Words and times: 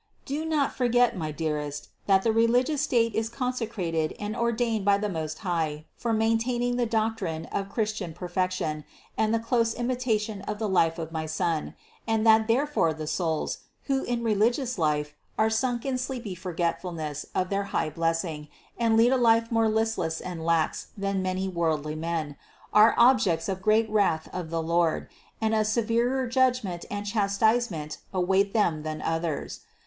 441. 0.25 0.49
Do 0.49 0.55
not 0.55 0.75
forget, 0.75 1.15
my 1.15 1.31
dearest, 1.31 1.89
that 2.07 2.23
the 2.23 2.31
religious 2.31 2.81
state 2.81 3.13
24 3.13 3.51
346 3.51 3.57
CITY 3.61 3.65
OF 3.67 4.09
GOD 4.09 4.09
is 4.09 4.15
consecrated 4.17 4.19
and 4.19 4.35
ordained 4.35 4.83
by 4.83 4.97
the 4.97 5.13
Most 5.13 5.37
High 5.37 5.85
for 5.95 6.11
main 6.11 6.39
taining 6.39 6.75
the 6.77 6.87
doctrine 6.87 7.45
of 7.51 7.69
Christian 7.69 8.11
perfection 8.15 8.83
and 9.15 9.31
the 9.31 9.37
close 9.37 9.75
imitation 9.75 10.41
of 10.41 10.57
the 10.57 10.67
life 10.67 10.97
of 10.97 11.11
my 11.11 11.27
Son, 11.27 11.75
and 12.07 12.25
that 12.25 12.47
therefore 12.47 12.95
the 12.95 13.05
souls, 13.05 13.59
who 13.83 14.01
in 14.05 14.23
religious 14.23 14.79
life 14.79 15.13
are 15.37 15.51
sunk 15.51 15.85
in 15.85 15.99
sleepy 15.99 16.33
forgetful 16.33 16.93
ness 16.93 17.27
of 17.35 17.49
their 17.51 17.65
high 17.65 17.91
blessing 17.91 18.47
and 18.79 18.97
lead 18.97 19.11
a 19.11 19.17
life 19.17 19.51
more 19.51 19.69
listless 19.69 20.19
and 20.19 20.43
lax 20.43 20.87
than 20.97 21.21
many 21.21 21.47
worldly 21.47 21.93
men, 21.93 22.35
are 22.73 22.95
objects 22.97 23.47
of 23.47 23.61
great 23.61 23.87
wrath 23.87 24.27
of 24.33 24.49
the 24.49 24.63
Lord, 24.63 25.09
and 25.39 25.53
a 25.53 25.63
severer 25.63 26.25
judgment 26.25 26.85
and 26.89 27.05
chastise 27.05 27.69
ment 27.69 27.99
await 28.11 28.53
them 28.53 28.81
than 28.81 28.99
others. 29.03 29.59